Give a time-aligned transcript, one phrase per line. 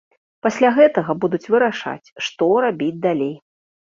[0.45, 3.33] Пасля гэтага будуць вырашаць, што рабіць далей.